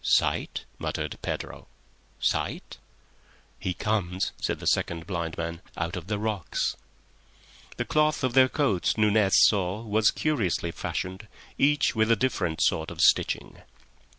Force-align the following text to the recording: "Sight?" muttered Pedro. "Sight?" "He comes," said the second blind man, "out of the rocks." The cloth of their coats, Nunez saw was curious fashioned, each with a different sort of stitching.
"Sight?" 0.03 0.65
muttered 0.79 1.19
Pedro. 1.21 1.67
"Sight?" 2.19 2.79
"He 3.59 3.75
comes," 3.75 4.31
said 4.41 4.59
the 4.59 4.65
second 4.65 5.05
blind 5.05 5.37
man, 5.37 5.61
"out 5.77 5.95
of 5.95 6.07
the 6.07 6.17
rocks." 6.17 6.75
The 7.77 7.85
cloth 7.85 8.23
of 8.23 8.33
their 8.33 8.49
coats, 8.49 8.97
Nunez 8.97 9.33
saw 9.47 9.83
was 9.83 10.09
curious 10.09 10.55
fashioned, 10.57 11.27
each 11.59 11.95
with 11.95 12.09
a 12.11 12.15
different 12.15 12.63
sort 12.63 12.89
of 12.89 12.99
stitching. 12.99 13.57